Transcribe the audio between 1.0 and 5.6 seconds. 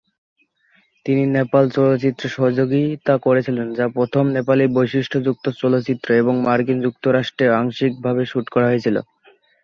তিনি "নেপাল" চলচ্চিত্রে সহযোগিতা করেছিলেন, যা প্রথম নেপালি বৈশিষ্ট্যযুক্ত